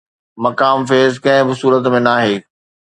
[0.43, 2.35] مقام فيض ڪنهن به صورت ۾ ناهي